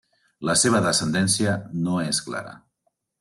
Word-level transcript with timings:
La 0.49 0.53
seva 0.61 0.79
descendència 0.85 1.53
no 1.89 1.99
és 2.07 2.23
clara. 2.31 2.55